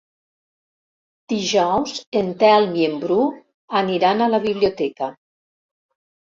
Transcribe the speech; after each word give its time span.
Dijous 1.33 1.93
en 2.21 2.31
Telm 2.43 2.73
i 2.79 2.87
en 2.87 2.97
Bru 3.03 3.19
aniran 3.83 4.25
a 4.25 4.31
la 4.37 4.41
biblioteca. 4.49 5.13